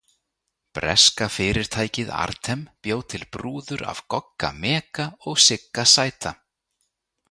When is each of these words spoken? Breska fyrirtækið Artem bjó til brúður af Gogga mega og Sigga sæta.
Breska 0.77 1.27
fyrirtækið 1.33 2.09
Artem 2.21 2.65
bjó 2.87 2.99
til 3.13 3.29
brúður 3.37 3.87
af 3.93 4.03
Gogga 4.15 4.53
mega 4.67 5.09
og 5.31 5.41
Sigga 5.49 5.91
sæta. 5.97 6.39